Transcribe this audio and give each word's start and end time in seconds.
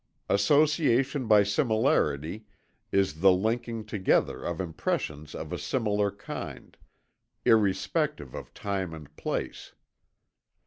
Association 0.29 1.27
by 1.27 1.43
similarity 1.43 2.47
is 2.91 3.19
the 3.21 3.31
linking 3.31 3.85
together 3.85 4.43
of 4.43 4.59
impressions 4.59 5.35
of 5.35 5.53
a 5.53 5.59
similar 5.59 6.09
kind, 6.09 6.75
irrespective 7.45 8.33
of 8.33 8.51
time 8.51 8.95
and 8.95 9.15
place. 9.15 9.73